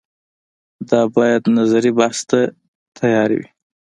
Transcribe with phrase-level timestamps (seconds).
[0.89, 2.39] دا باید نظري بحث ته
[2.97, 3.47] تیارې وي